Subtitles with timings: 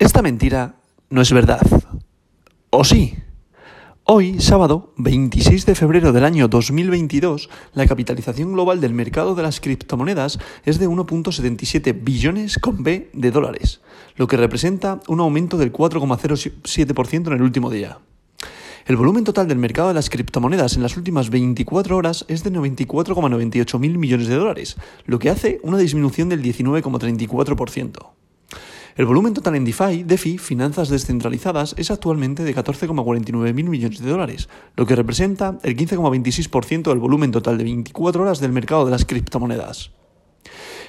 [0.00, 0.74] Esta mentira
[1.08, 1.64] no es verdad.
[2.70, 3.14] ¿O sí?
[4.02, 9.60] Hoy, sábado 26 de febrero del año 2022, la capitalización global del mercado de las
[9.60, 13.82] criptomonedas es de 1.77 billones con B de dólares,
[14.16, 18.00] lo que representa un aumento del 4,07% en el último día.
[18.86, 22.50] El volumen total del mercado de las criptomonedas en las últimas 24 horas es de
[22.50, 24.76] 94,98 mil millones de dólares,
[25.06, 28.23] lo que hace una disminución del 19,34%.
[28.96, 34.08] El volumen total en DeFi, DeFi, finanzas descentralizadas, es actualmente de 14,49 mil millones de
[34.08, 38.92] dólares, lo que representa el 15,26% del volumen total de 24 horas del mercado de
[38.92, 39.90] las criptomonedas.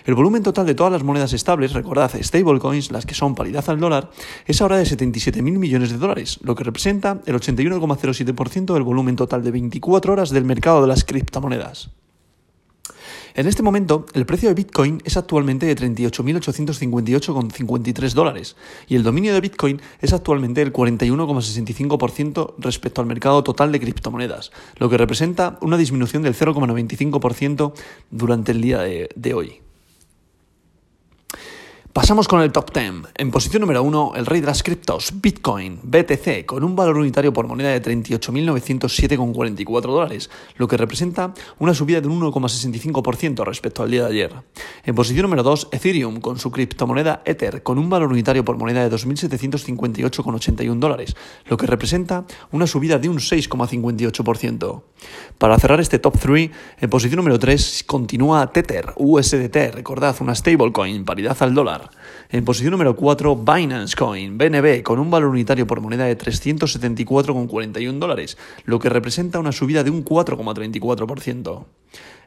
[0.05, 3.79] El volumen total de todas las monedas estables, recordad, stablecoins, las que son paridad al
[3.79, 4.11] dólar,
[4.45, 9.43] es ahora de 77.000 millones de dólares, lo que representa el 81,07% del volumen total
[9.43, 11.89] de 24 horas del mercado de las criptomonedas.
[13.35, 18.55] En este momento, el precio de Bitcoin es actualmente de 38.858,53 dólares
[18.87, 24.53] y el dominio de Bitcoin es actualmente el 41,65% respecto al mercado total de criptomonedas,
[24.77, 27.73] lo que representa una disminución del 0,95%
[28.09, 29.64] durante el día de, de hoy.
[31.95, 33.13] Pasamos con el top 10.
[33.15, 37.31] En posición número 1, el rey de las criptos, Bitcoin, BTC, con un valor unitario
[37.31, 43.91] por moneda de 38.907,44 dólares, lo que representa una subida de un 1,65% respecto al
[43.91, 44.33] día de ayer.
[44.83, 48.83] En posición número 2, Ethereum, con su criptomoneda Ether, con un valor unitario por moneda
[48.83, 54.81] de 2.758,81 dólares, lo que representa una subida de un 6,58%.
[55.37, 56.51] Para cerrar este top 3,
[56.81, 61.84] en posición número 3 continúa Tether, USDT, recordad, una stablecoin, paridad al dólar.
[62.29, 67.99] En posición número 4, Binance Coin, BNB, con un valor unitario por moneda de 374,41
[67.99, 71.65] dólares, lo que representa una subida de un 4,34%.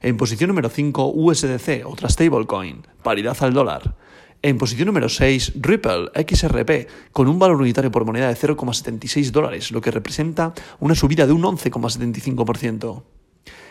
[0.01, 3.97] En posición número 5, USDC, otra stablecoin, paridad al dólar.
[4.41, 9.73] En posición número 6, Ripple XRP, con un valor unitario por moneda de 0,76 dólares,
[9.73, 13.03] lo que representa una subida de un 11,75%.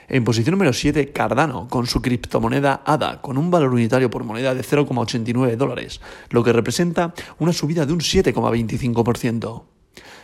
[0.09, 4.55] En posición número 7, Cardano, con su criptomoneda ADA, con un valor unitario por moneda
[4.55, 9.63] de 0,89 dólares, lo que representa una subida de un 7,25%.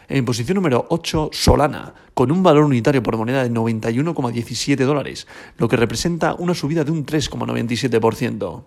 [0.08, 5.28] En posición número 8, Solana, con un valor unitario por moneda de 91,17 dólares,
[5.58, 8.64] lo que representa una subida de un 3,97%.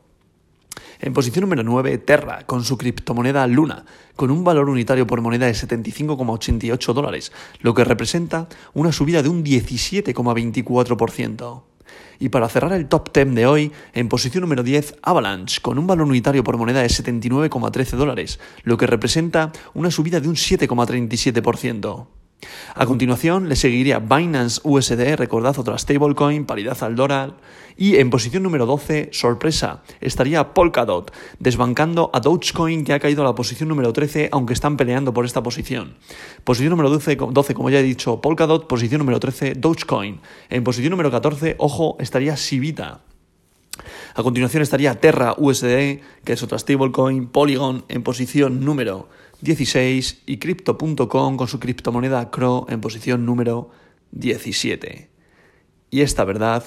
[1.01, 3.85] En posición número 9, Terra, con su criptomoneda Luna,
[4.17, 7.31] con un valor unitario por moneda de 75,88 dólares,
[7.61, 11.63] lo que representa una subida de un 17,24%.
[12.19, 15.87] Y para cerrar el top 10 de hoy, en posición número 10, Avalanche, con un
[15.87, 22.07] valor unitario por moneda de 79,13 dólares, lo que representa una subida de un 7,37%.
[22.75, 27.35] A continuación le seguiría Binance USD, recordad otra stablecoin, paridad al dólar.
[27.79, 33.25] Y en posición número 12, sorpresa, estaría Polkadot, desbancando a Dogecoin que ha caído a
[33.27, 35.97] la posición número 13, aunque están peleando por esta posición.
[36.45, 40.21] Posición número 12, 12 como ya he dicho, Polkadot, posición número 13, Dogecoin.
[40.49, 43.01] En posición número 14, ojo, estaría Sivita.
[44.15, 49.09] A continuación estaría Terra USD, que es otra stablecoin, Polygon en posición número
[49.41, 53.71] 16 y Crypto.com con su criptomoneda CRO en posición número
[54.13, 55.11] 17.
[55.91, 56.65] Y esta verdad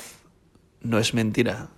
[0.81, 1.69] no es mentira.